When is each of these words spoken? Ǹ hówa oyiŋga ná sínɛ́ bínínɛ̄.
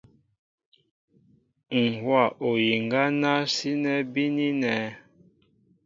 Ǹ 1.79 1.81
hówa 1.93 2.21
oyiŋga 2.49 3.03
ná 3.21 3.31
sínɛ́ 3.55 3.97
bínínɛ̄. 4.13 4.81